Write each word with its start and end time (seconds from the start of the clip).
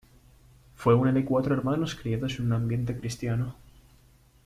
Fue 0.73 0.95
una 0.95 1.11
de 1.11 1.23
cuatro 1.25 1.53
hermanos 1.53 1.93
criados 1.93 2.39
en 2.39 2.47
un 2.47 2.53
ambiente 2.53 2.97
cristiano. 2.97 3.55